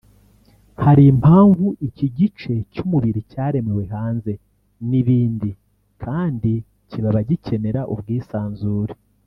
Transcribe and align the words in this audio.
Hari 0.83 1.03
impamvu 1.13 1.65
iki 1.87 2.07
gice 2.17 2.53
cy’umubiri 2.73 3.21
cyaremewe 3.31 3.83
hanze 3.95 4.31
y’ibindi 4.89 5.51
kandi 6.03 6.51
kibaba 6.89 7.19
gikenera 7.29 7.81
ubwisanzure 7.95 8.93